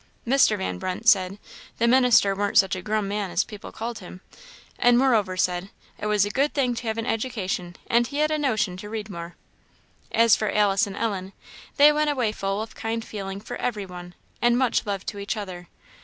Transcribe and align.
Mr. 0.25 0.57
Van 0.57 0.79
Brunt 0.79 1.07
said 1.07 1.37
"the 1.77 1.87
minister 1.87 2.33
warn't 2.35 2.57
such 2.57 2.75
a 2.75 2.81
grum 2.81 3.07
man 3.07 3.29
as 3.29 3.43
people 3.43 3.71
called 3.71 3.99
him;" 3.99 4.21
and 4.79 4.97
more 4.97 5.13
over 5.13 5.37
said, 5.37 5.69
"it 5.99 6.07
was 6.07 6.25
a 6.25 6.31
good 6.31 6.55
thing 6.55 6.73
to 6.73 6.87
have 6.87 6.97
an 6.97 7.05
education, 7.05 7.75
and 7.85 8.07
he 8.07 8.17
had 8.17 8.31
a 8.31 8.37
notion 8.39 8.75
to 8.77 8.89
read 8.89 9.11
more." 9.11 9.35
As 10.11 10.35
for 10.35 10.49
Alice 10.49 10.87
and 10.87 10.95
Ellen, 10.97 11.33
they 11.77 11.91
went 11.91 12.09
away 12.09 12.31
full 12.31 12.63
of 12.63 12.73
kind 12.73 13.05
feeling 13.05 13.39
for 13.39 13.57
every 13.57 13.85
one, 13.85 14.15
and 14.41 14.57
much 14.57 14.87
love 14.87 15.05
to 15.05 15.19
each 15.19 15.37
other. 15.37 15.67